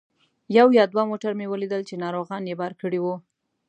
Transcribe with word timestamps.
یو 0.57 0.67
یا 0.77 0.83
دوه 0.93 1.03
موټر 1.09 1.31
مې 1.39 1.45
ولیدل 1.49 1.81
چې 1.89 2.01
ناروغان 2.03 2.43
یې 2.49 2.55
بار 2.61 2.73
کړي 2.81 2.99
وو. 3.01 3.15